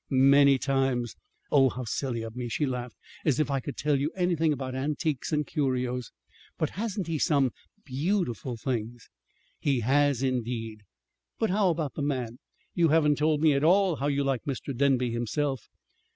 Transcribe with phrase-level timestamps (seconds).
[0.09, 1.15] "Many times."
[1.51, 2.97] "Oh, how silly of me!" she laughed.
[3.23, 6.11] "As if I could tell you anything about antiques and curios!
[6.57, 7.51] But hasn't he some
[7.85, 9.11] beautiful things?"
[9.59, 10.81] "He has, indeed.
[11.37, 12.39] But how about the man?
[12.73, 14.75] You haven't told me at all how you like Mr.
[14.75, 15.69] Denby himself."